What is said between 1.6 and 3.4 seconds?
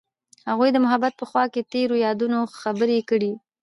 تیرو یادونو خبرې کړې.